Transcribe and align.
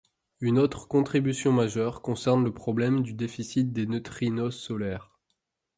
Une 0.39 0.57
autre 0.57 0.87
contribution 0.87 1.51
majeure 1.51 2.01
concerne 2.01 2.43
le 2.43 2.51
problème 2.51 3.03
du 3.03 3.13
déficit 3.13 3.71
des 3.71 3.85
neutrinos 3.85 4.55
solaires. 4.57 5.11